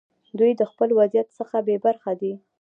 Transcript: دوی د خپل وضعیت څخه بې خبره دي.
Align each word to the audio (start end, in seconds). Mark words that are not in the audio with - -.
دوی 0.39 0.51
د 0.57 0.61
خپل 0.71 0.89
وضعیت 0.99 1.27
څخه 1.39 1.57
بې 1.67 1.75
خبره 1.83 2.11
دي. 2.21 2.33